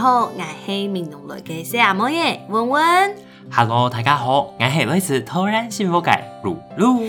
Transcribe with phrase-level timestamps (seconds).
[0.00, 3.14] 好，我是闽南来嘅小阿妹耶，文文。
[3.52, 7.02] Hello，大家好，我是来自突然幸福感露露。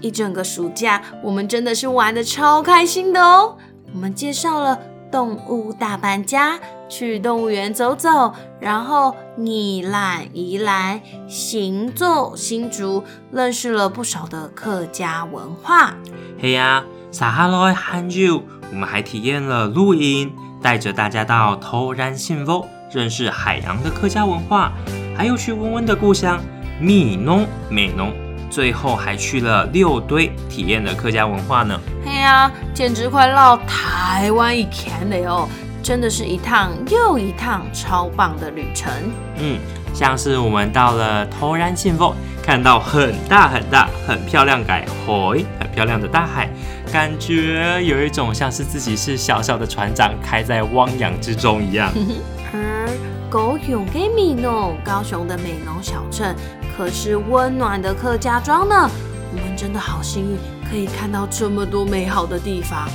[0.00, 3.56] 一整个暑假，我们真的是玩的超开心的哦。
[3.94, 4.76] 我们介绍了
[5.08, 15.94] 动物大搬家，去动物园走走，然后你来宜兰，行走新竹，认识了不少的客家文化。
[16.40, 16.82] 嘿呀，
[17.12, 24.70] 撒哈拉很久，我们还体验了露营，带着大家到突然幸福，认识海洋的客家文化，
[25.16, 26.40] 还有去温温的故乡
[26.80, 28.12] 米农美农，
[28.48, 31.78] 最后还去了六堆，体验了客家文化呢。
[32.06, 35.48] 嘿呀，简直快绕台湾一圈了哟！
[35.82, 38.92] 真的是一趟又一趟超棒的旅程。
[39.38, 39.58] 嗯，
[39.92, 46.48] 像是我们到了突然幸福，看到很大很大、很漂亮改回，很漂亮的大海，
[46.92, 51.90] 感觉有一种像是自己是小小的船长，开在汪洋之中一样。
[52.52, 52.86] 而
[53.30, 56.36] 高雄给米农，高雄的美浓小镇
[56.76, 58.90] 可是温暖的客家庄呢。
[59.34, 62.86] 我们真的好幸运，可以看到这么多美好的地方。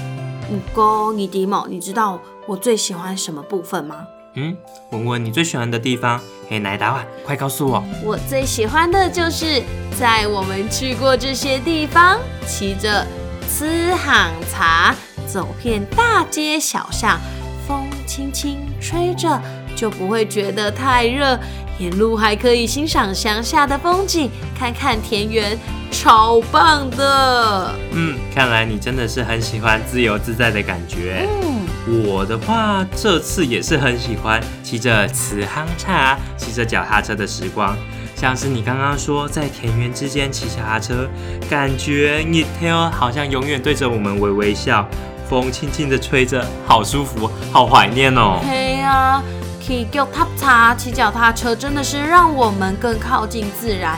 [0.48, 4.06] 不过，你迪某，你知道我最喜欢什么部分吗？
[4.36, 4.56] 嗯，
[4.92, 7.84] 文文，你最喜欢的地方，嘿，奶达啊，快告诉我。
[8.04, 9.64] 我最喜欢的就是
[10.00, 13.04] 在我们去过这些地方，骑着
[13.48, 14.94] 吃行茶，
[15.26, 17.20] 走遍大街小巷，
[17.66, 19.42] 风轻轻吹着，
[19.76, 21.39] 就不会觉得太热，
[21.80, 25.58] 沿路还可以欣赏乡下的风景，看看田园，
[25.89, 27.73] 超棒的。
[27.94, 31.27] 嗯，看来你真的是很喜欢自由自在的感觉。
[31.42, 37.76] 嗯，我的话，这次也是很喜欢骑着慈航茶、骑着脚踏车的时光。
[38.20, 41.08] 像是你刚刚说在田园之间骑脚踏车，
[41.48, 44.89] 感觉你 tail 好像永远对着我们微微笑，
[45.30, 48.39] 风轻轻的吹着，好舒服，好怀念哦。
[48.44, 49.22] 嘿呀，
[49.61, 53.95] 骑脚踏茶、骑脚踏车真的是让我们更靠近自然。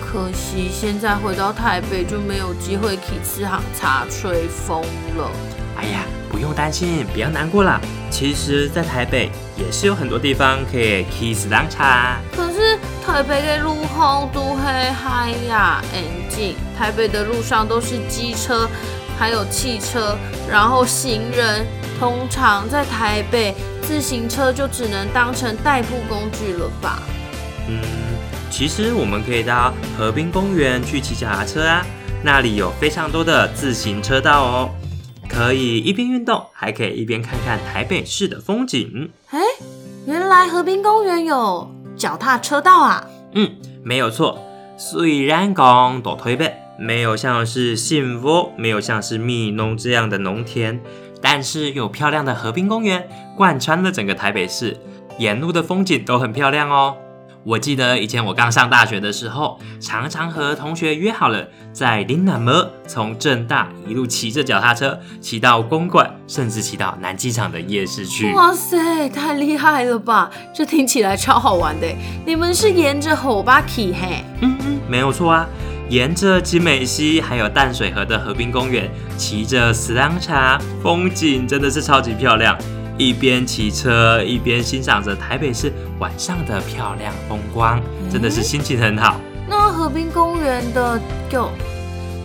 [0.00, 4.82] 可惜现在回到台北就没有机会骑次行茶吹风
[5.16, 5.57] 了。
[5.78, 7.80] 哎呀，不用担心，不要难过啦。
[8.10, 11.78] 其实，在台北也是有很多地方可以骑自行车。
[12.36, 16.56] 可是台北的路红都黑嗨呀，安静。
[16.76, 18.68] 台北的路上都是机车，
[19.18, 20.16] 还有汽车，
[20.50, 21.66] 然后行人。
[21.98, 23.52] 通常在台北，
[23.82, 27.02] 自行车就只能当成代步工具了吧？
[27.68, 27.80] 嗯，
[28.50, 31.84] 其实我们可以到河滨公园去骑脚踏车啊，
[32.22, 34.70] 那里有非常多的自行车道哦，
[35.28, 39.10] 可以一边运动，还可以一边看看台北市的风景。
[39.30, 39.38] 哎，
[40.06, 43.04] 原来河滨公园有脚踏车道啊！
[43.34, 43.50] 嗯，
[43.84, 44.38] 没有错。
[44.76, 50.80] 虽然讲到台北没有像是幸福，没有像是密农这样的农田，
[51.20, 54.76] 但是有漂亮的河滨公园，贯穿了整个台北市，
[55.18, 56.96] 沿路的风景都很漂亮哦。
[57.44, 68.32] 我记得以前我刚上大学的时候，常常和同学约好了，在林南门从正大一路骑着脚踏车，骑到公馆，甚至骑到南机场的夜市去。
[68.32, 70.30] 哇塞，太厉害了吧！
[70.54, 71.86] 这听起来超好玩的。
[72.26, 74.22] 你们是沿着后巴骑嘿？
[74.40, 75.46] 嗯嗯，没有错啊。
[75.88, 82.58] 沿着金美溪还有淡水河的河滨公园，骑着死浪茶，风景真的是超级漂亮。
[82.98, 89.20] 一边骑车一边欣赏着台北市晚上的漂亮风光，真的是心情很好。
[89.48, 91.00] 那河滨公园的
[91.30, 91.48] 脚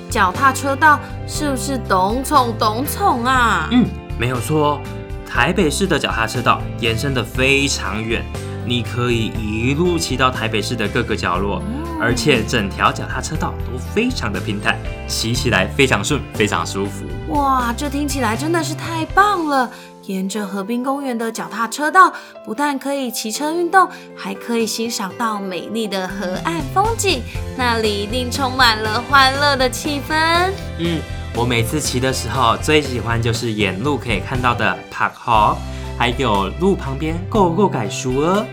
[0.09, 3.69] 脚踏车道是不是懂宠懂宠啊？
[3.71, 3.85] 嗯，
[4.17, 4.81] 没有错哦。
[5.29, 8.23] 台北市的脚踏车道延伸的非常远，
[8.65, 11.61] 你可以一路骑到台北市的各个角落，
[12.01, 14.77] 而且整条脚踏车道都非常的平坦，
[15.07, 17.05] 骑起来非常顺，非常舒服。
[17.29, 19.69] 哇，这听起来真的是太棒了！
[20.05, 22.11] 沿着河滨公园的脚踏车道，
[22.45, 27.21] 不但可以骑车运动，还可以欣赏到美丽的河岸风景，
[27.57, 30.51] 那里一定充满了欢乐的气氛。
[30.79, 30.99] 嗯，
[31.35, 35.55] 我每次骑的时候，最喜欢就是沿路可以看到的 park hall，，
[35.97, 38.45] 还有路旁边够够改树哦。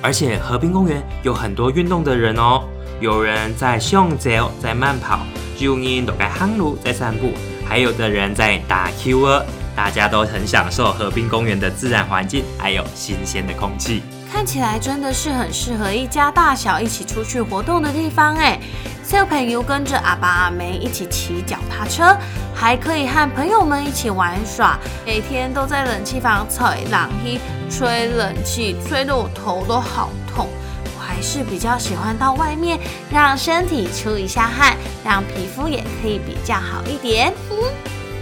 [0.00, 2.62] 而且河滨公园有很多运动的人哦，
[3.00, 5.20] 有人在向走，在慢跑，
[5.58, 7.30] 有人都在行路，在散步，
[7.66, 9.44] 还有的人在打 Q 哦。
[9.76, 14.02] 大家都很享受河滨公园的自然环境，还有新鲜的空气。
[14.32, 18.58] 看起来真的是很适合一家大小一起出去活动的地方哎。
[19.04, 22.16] 小朋友跟着阿爸阿梅一起骑脚踏车，
[22.54, 24.78] 还可以和朋友们一起玩耍。
[25.04, 27.38] 每天都在冷气房吹冷气，
[27.70, 30.48] 吹冷气吹得我头都好痛。
[30.96, 32.80] 我还是比较喜欢到外面，
[33.12, 34.74] 让身体出一下汗，
[35.04, 37.32] 让皮肤也可以比较好一点。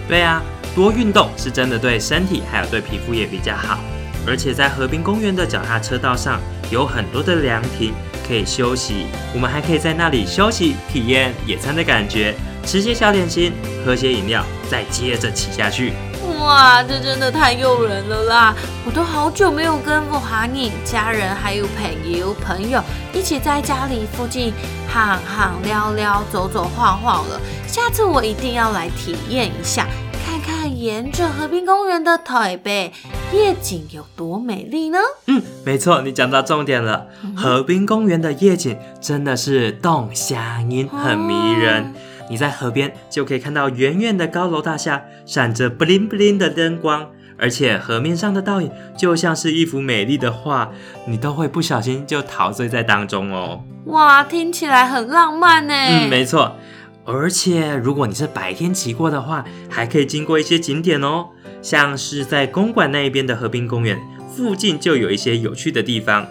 [0.09, 0.43] 对啊，
[0.75, 3.79] 多运动是真的对身体还有对皮肤也比较好。
[4.27, 6.41] 而且在河滨公园的脚踏车道上
[6.71, 7.93] 有很多的凉亭。
[8.25, 12.33] 可以休息，我们还可以在那里休息，体验野餐的感觉，
[12.65, 13.53] 吃些小点心，
[13.85, 15.93] 喝些饮料，再接着骑下去。
[16.39, 18.55] 哇，这真的太诱人了啦！
[18.87, 22.81] 我都好久没有跟我哈尼家人还有朋友朋友
[23.13, 24.55] 一起在家里附近
[24.89, 27.41] 喊喊聊聊、走走晃晃了。
[27.67, 29.89] 下次我一定要来体验一下。
[30.33, 32.91] 看看沿着河滨公园的台北
[33.35, 34.99] 夜景有多美丽呢？
[35.27, 37.07] 嗯，没错，你讲到重点了。
[37.37, 41.93] 河滨公园的夜景真的是动乡音，很迷人。
[42.31, 50.71] 你在河边就可以看到远远的高楼大厦，闪着 bling bling 的灯光，而且河面上的倒影就像是一幅美丽的画，
[51.05, 53.63] 你都会不小心就陶醉在当中哦。
[53.85, 55.75] 哇，听起来很浪漫呢。
[55.75, 56.57] 嗯，没错。
[57.05, 61.27] 而且，如果你是白天骑过的话，还可以经过一些景点哦，
[61.61, 63.99] 像是在公馆那一边的河滨公园
[64.35, 66.27] 附近，就有一些有趣的地方。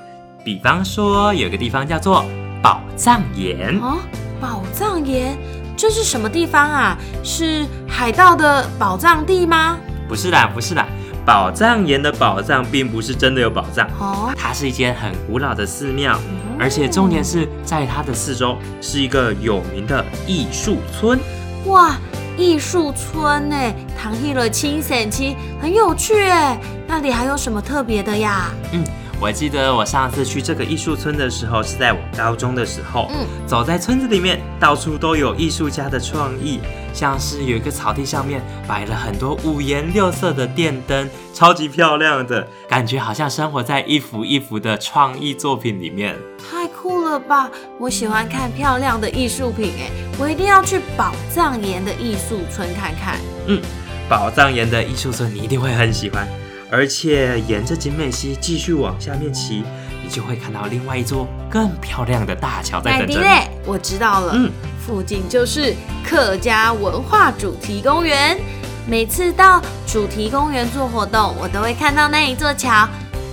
[0.46, 2.26] 比方说，有个地方叫做
[2.64, 4.00] 宝藏岩哦，
[4.40, 5.38] 宝藏岩，
[5.76, 6.98] 这是什么地方啊？
[7.24, 9.78] 是海盗的宝藏地吗？
[10.08, 10.88] 不是啦，不是啦。
[11.26, 16.20] 宝藏岩的宝藏并不是真的有宝藏哦，它是一间很古老的寺庙，
[16.60, 21.20] 而且重点是在它的四周是一个有名的艺术村。
[21.66, 21.96] 哇，
[22.38, 23.56] 艺术村呢？
[23.98, 26.60] 唐 hit 了清显期，很有趣哎。
[26.88, 28.50] 那里还有什么特别的呀？
[28.72, 28.84] 嗯。
[29.22, 33.08] 我记得我上次去这个艺术村的时候，是在我高中的时候。
[33.12, 36.60] 嗯，走在村子里面，到处都有艺术家的创意，
[36.92, 46.18] 像是有一个草地上面摆了很多五颜六色的电灯，超级漂亮的，感觉好像生活在一幅一幅的创意作品里面。
[46.50, 47.48] 太酷了吧！
[47.78, 53.20] 我喜欢看漂亮的艺术品，哎，我一定要去宝藏岩的艺术村看看。
[53.46, 53.62] 嗯，
[54.10, 56.28] 宝藏岩的艺术村你一定会很喜欢。
[56.72, 59.62] 而且沿着景美溪继续往下面骑，
[60.02, 63.28] 你就会看到另外一座更漂亮的大桥在等着你。
[63.66, 68.40] 我知道了，嗯，附近就是客家文化主题公园。
[68.88, 72.88] 每次到主题公园做活动，我都会看到那一座桥。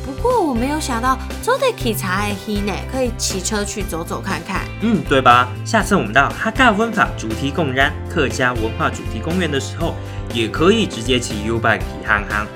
[0.04, 4.62] 不过我没有想到，走得起茶的溪呢，可以骑车去走走看看。
[4.80, 5.48] 嗯，对吧？
[5.64, 9.94] 下次我们到哈嘎温法主题公园、客家文化主题公园的时候，
[10.34, 12.46] 也可以直接骑 U bike 行行。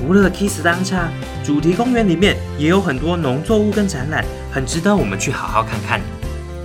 [0.00, 1.10] 除了 Kiss 当茶，
[1.44, 6.00] 主题公园里面也有很多农作物跟展览，很值得我们去好好看看。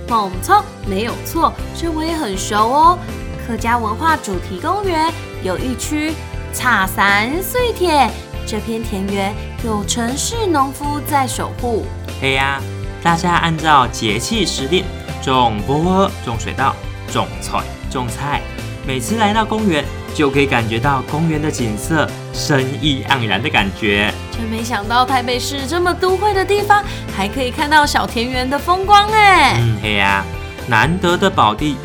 [0.08, 2.98] 没错，没有错，这我也很熟哦。
[3.46, 5.12] 客家文化主题公园
[5.42, 6.14] 有一区
[6.54, 8.10] 茶山碎田，
[8.46, 11.84] 这片田园有城市农夫在守护。
[12.18, 12.58] 嘿呀，
[13.02, 14.82] 大家按照节气时令
[15.22, 16.74] 种薄荷、种水稻、
[17.12, 17.60] 种菜、
[17.90, 18.40] 种菜。
[18.86, 19.84] 每次来到公园。
[20.16, 24.10] 就可以感觉到公园的景色，生意盎然的感觉。
[24.32, 26.82] 真没想到台北市这么都会的地方，
[27.14, 29.60] 还可以看到小田园的风光哎。
[29.60, 30.24] 嗯，嘿呀，
[30.66, 31.76] 难得的宝地。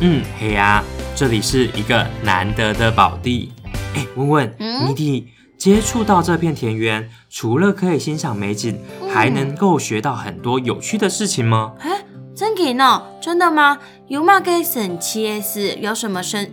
[0.00, 0.84] 嗯，嘿呀，
[1.16, 3.50] 这里是一个难得的宝地。
[3.94, 4.54] 哎，问问，
[4.86, 8.78] 你弟接触到这片田园，除了可以欣赏美景，
[9.10, 11.72] 还能够学到很多有趣的事情吗？
[11.80, 12.04] 哎，
[12.36, 13.02] 真给呢？
[13.22, 13.78] 真的吗？
[14.08, 14.38] 有吗？
[14.38, 15.78] 给神奇的事？
[15.80, 16.46] 有什么生？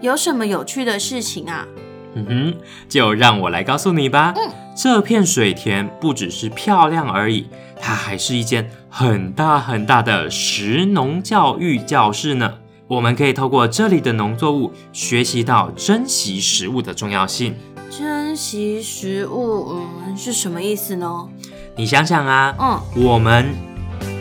[0.00, 1.66] 有什么有趣的事情啊？
[2.14, 2.54] 嗯哼，
[2.88, 4.32] 就让我来告诉你吧。
[4.36, 7.46] 嗯，这片水田不只是漂亮而已，
[7.80, 12.54] 它还是一间很大很大的食农教育教室呢。
[12.88, 17.54] 我们可以透过这里的农作物，学习到珍惜食物的重要性。
[17.88, 19.76] 珍惜食物，
[20.08, 21.28] 嗯，是什么意思呢？
[21.76, 23.46] 你想想啊，嗯，我们，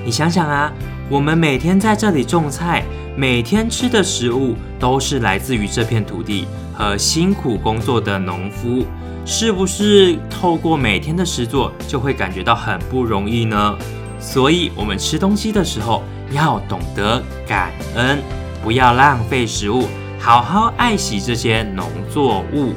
[0.05, 0.71] 你想想啊，
[1.09, 2.83] 我们每天在这里种菜。
[3.19, 8.85] 每天吃的食物都是来自于这片土地和辛苦工作的农夫，
[9.25, 13.77] 是不是透过每天的食作就会感觉到很不容易呢？
[14.21, 18.19] 所以，我们吃东西的时候要懂得感恩，
[18.63, 22.71] 不要浪费食物，好好爱惜这些农作物。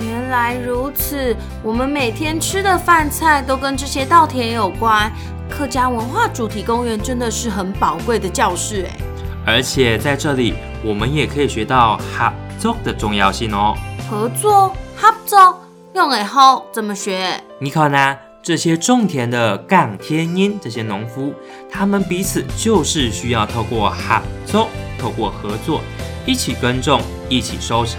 [0.00, 5.08] 原来如此，我们每天吃的饭菜都跟这些稻田有关。
[5.48, 9.07] 客家文化主题公园真的是很宝贵的教室，哎。
[9.48, 10.52] 而且在这里，
[10.84, 13.74] 我们也可以学到合作的重要性哦。
[14.06, 15.58] 合作，合作
[15.94, 17.42] 用诶好怎么学？
[17.58, 21.32] 你看呐、这些种田的杠天音这些农夫，
[21.72, 24.68] 他们彼此就是需要透过合作，
[25.00, 25.80] 透过合作，
[26.26, 27.00] 一起耕种，
[27.30, 27.98] 一起收成，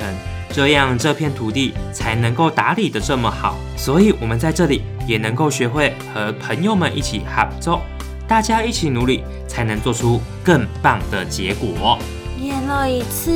[0.52, 3.56] 这样这片土地才能够打理的这么好。
[3.76, 7.82] 所以，我们在这里也能够学会和朋友们一起合作，
[8.30, 11.98] 大家一起努力，才能做出更棒的结果。
[12.40, 13.32] 念了一次，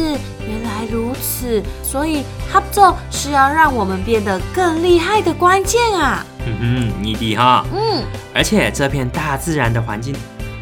[0.47, 6.23] 原来如此，所以合作是要让我们变得更厉害的关键啊！
[6.45, 7.65] 嗯哼，你的哈。
[7.73, 8.03] 嗯，
[8.35, 10.15] 而且这片大自然的环境，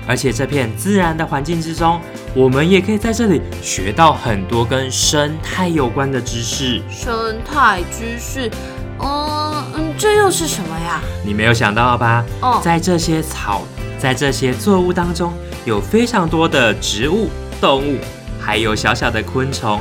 [0.07, 1.99] 而且这片自然的环境之中，
[2.33, 6.81] 我们也可以在这里学到很多跟生态有关的知识。
[6.89, 8.49] 生态知识，
[8.99, 11.01] 嗯嗯，这又是什么呀？
[11.23, 12.25] 你没有想到吧？
[12.41, 13.61] 哦，在这些草，
[14.01, 15.31] 在这些作物当中，
[15.63, 17.29] 有非常多的植物、
[17.61, 17.99] 动物，
[18.39, 19.79] 还有小小的昆虫。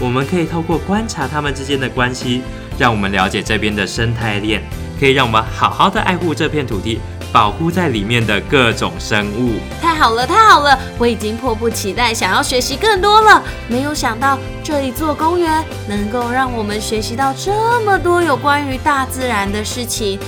[0.00, 2.42] 我们可以透过观察它们之间的关系，
[2.76, 4.60] 让我们了解这边的生态链，
[4.98, 6.98] 可以让我们好好的爱护这片土地，
[7.32, 9.52] 保护在里面的各种生物。
[9.80, 10.76] 太好了，太好了！
[10.98, 13.40] 我已经迫不及待想要学习更多了。
[13.68, 20.18] 没有想到这一座公园能够让我们学习到这么多有关于大自然的事情。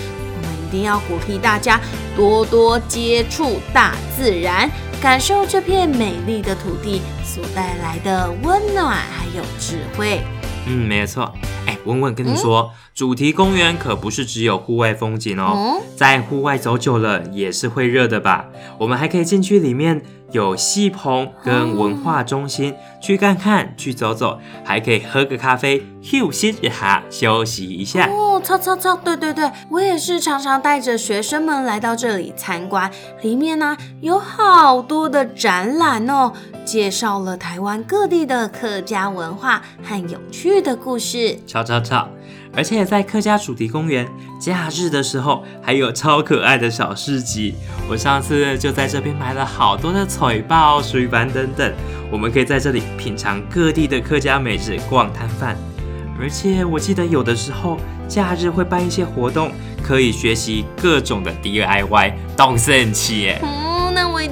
[0.73, 1.79] 一定要鼓励大家
[2.17, 4.71] 多多接触大自然，
[5.03, 10.23] 感受这片美丽的土地所带来的温暖还有智慧。
[10.67, 11.31] 嗯，没有错。
[11.67, 18.47] 哎，文文跟你说，主题公园可不是只有户外风景哦，嗯，在户外走久了也是会热的吧？
[18.79, 20.01] 我们还可以进去里面
[20.33, 28.09] 有戏棚跟文化中心、去看看、去走走，还可以喝个咖啡，休息一下，休息一下。
[28.09, 28.97] 哦，操操操！
[28.97, 36.33] 对对对，我也是常常带着学生们来到这里参观，里面呢、有好多的展览哦，
[36.65, 41.39] 介绍了台湾各地的客家文化和有趣的故事。
[41.47, 42.09] 吵吵吵！
[42.55, 44.07] 而且在客家主题公园，
[44.39, 47.55] 假日的时候还有超可爱的小市集。
[47.89, 51.73] 我上次就在这边买了好多的彩报、水板等等，
[52.11, 55.57] 我们可以在这里品尝各地的客家美食、逛摊贩。
[56.21, 59.51] 而且我记得有的时候假日会办一些活动，
[59.83, 63.62] 可以学习各种的 DIY，动神奇耶！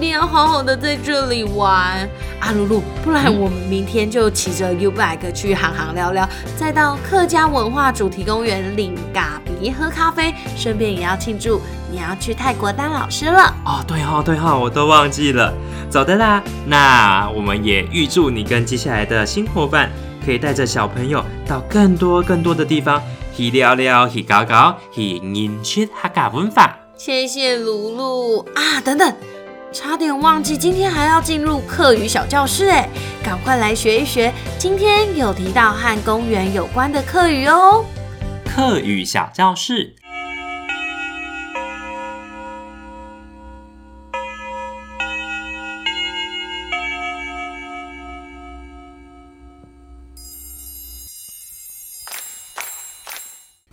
[0.00, 2.08] 定要好好的在这里玩。
[2.40, 6.26] 啊，露露，不然我们明天就骑着 U bike 去行行聊聊，
[6.56, 11.60] 再到客家文化主题公园领嘎比喝咖啡，顺便也要庆祝
[11.92, 13.54] 你要去泰国当老师了。
[13.66, 15.52] 哦，对哦、对哦、我都忘记了。
[15.90, 19.90] 走的啦，那我们也预祝你跟接下来的新伙伴，
[20.24, 23.02] 可以带着小朋友到更多更多的地方，
[23.36, 26.74] 去聊聊，去搞搞，去认识客家文化。
[26.96, 28.80] 谢谢露露啊！
[28.84, 29.12] 等等，
[29.72, 32.88] 差点忘记，今天还要进入课语小教室哎，
[33.22, 34.32] 赶快来学一学。
[34.58, 37.84] 今天有提到和公园有关的课语哦。
[38.44, 39.94] 课语小教室，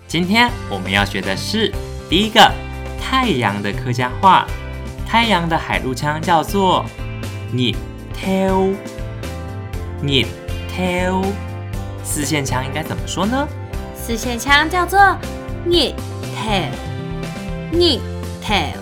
[0.07, 1.73] 今天我们要学的是
[2.07, 2.51] 第一个
[3.01, 4.45] 太阳的客家话。
[5.07, 6.85] 太阳的海陆腔叫做
[7.53, 7.73] ni
[8.13, 8.75] tail
[10.03, 10.25] ni
[10.69, 11.23] tail。
[12.03, 13.47] 四线腔应该怎么说呢？
[13.95, 14.99] 四线腔叫做
[15.65, 15.93] ni
[16.35, 16.71] tail
[17.71, 18.01] ni
[18.45, 18.73] tail。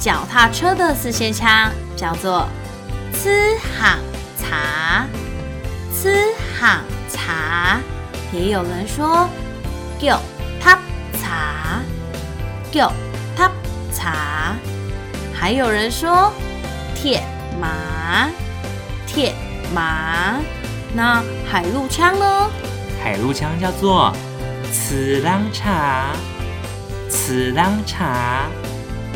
[0.00, 2.48] 脚踏车的四线腔叫做
[3.12, 4.00] c h a n
[4.36, 5.06] g c a
[5.92, 6.10] c
[6.58, 7.80] h a n g c a
[8.32, 9.28] 也有人说
[10.00, 10.18] giu
[10.60, 10.78] tap
[11.12, 11.82] c a
[12.72, 12.90] giu
[13.36, 13.52] tap
[13.92, 14.77] c a。
[15.40, 16.32] 还有人说
[16.96, 17.22] 铁
[17.60, 18.28] 马，
[19.06, 19.32] 铁
[19.72, 20.40] 马。
[20.92, 22.50] 那海陆腔呢？
[23.00, 24.12] 海陆腔叫做
[24.72, 26.06] “次郎茶”，
[27.08, 28.48] 次郎茶，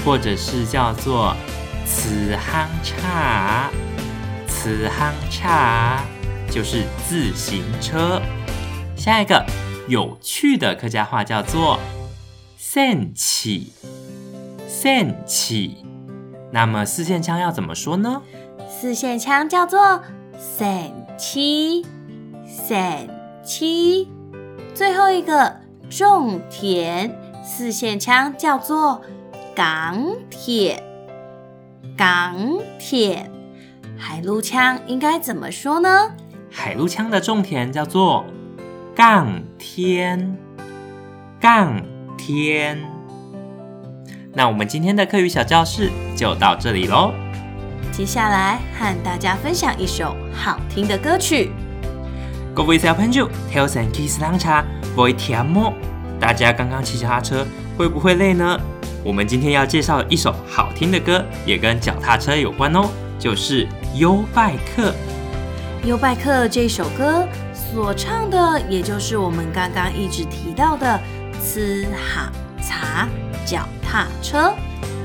[0.04, 1.34] 或者是叫做
[1.84, 3.68] “次行茶”，
[4.46, 6.04] 次行茶
[6.48, 8.22] 就是自行车。
[8.96, 9.44] 下一个
[9.88, 11.80] 有趣的客家话叫做
[12.56, 13.72] “散起”，
[14.68, 15.81] 散起。
[16.52, 18.22] 那么四线腔要怎么说呢？
[18.68, 20.02] 四线腔叫做
[20.36, 21.84] 三七，
[22.46, 23.08] 三
[23.42, 24.08] 七。
[24.74, 25.56] 最后一个
[25.88, 29.00] 种田，四线腔叫做
[29.54, 30.82] 港铁，
[31.96, 32.36] 港
[32.78, 33.30] 铁。
[33.96, 36.10] 海陆腔应该怎么说呢？
[36.50, 38.26] 海陆腔的种田叫做
[38.94, 40.36] “杠天”，
[41.40, 41.82] 杠
[42.18, 42.91] 天。
[44.34, 47.12] 那我们今天的课余小教室就到这里喽。
[47.90, 51.50] 接下来和大家分享一首好听的歌曲。
[52.54, 54.64] 各位小朋友，挑选 Kiss 浪茶，
[54.96, 55.74] 會聽麼？
[56.18, 57.46] 大家刚刚骑脚踏车
[57.76, 58.58] 会不会累呢？
[59.04, 64.90] 我们今天要介绍的一首好听的歌，也跟脚踏车有关哦，就是《优拜客》。
[65.86, 70.98] 《优拜克》这首歌所唱的，也就是我们刚刚一直提到的
[71.44, 73.06] “吃好茶
[73.44, 74.52] 脚踏车”。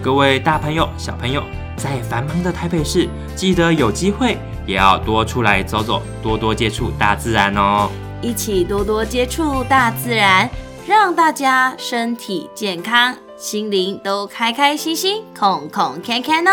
[0.03, 1.43] 各位大朋友、小朋友，
[1.75, 7.89] 在繁忙的台北市，记得有机会也要多出来走走，多多接触大自然哦。
[8.21, 10.49] 一起多多接触大自然，
[10.87, 16.51] 让大家身体健康，心灵都开开心心，空空看看哦。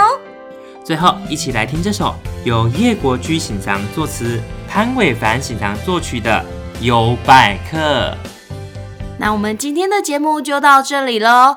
[0.85, 2.15] 最后，一起来听这首
[2.45, 4.39] 由叶国居行长作词、
[4.69, 6.45] 潘伟凡行长作曲的
[6.85, 7.79] 《有百客》。
[9.17, 11.57] 那我们今天的节目就到这里喽，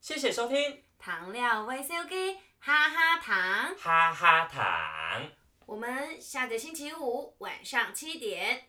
[0.00, 5.30] 谢谢收听，糖料维 C O K，哈哈糖，哈哈糖。
[5.64, 8.64] 我们下个星期五晚上七点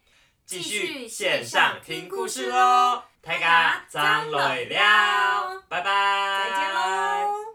[0.46, 7.51] 继续线上听故事喽，大家张累了，拜拜，再见喽。